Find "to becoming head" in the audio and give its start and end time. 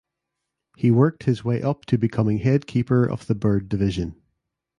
1.85-2.65